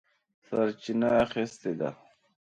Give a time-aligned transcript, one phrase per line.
[0.45, 1.89] سرچینه اخیستې ده.